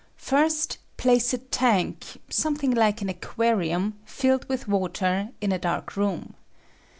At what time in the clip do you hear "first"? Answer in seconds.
0.17-0.79